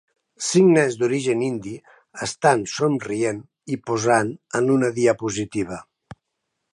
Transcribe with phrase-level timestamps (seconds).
[0.43, 1.73] Cinc nens d'origen indi
[2.27, 3.41] estan somrient
[3.75, 4.31] i posant
[4.61, 5.79] en una diapositiva.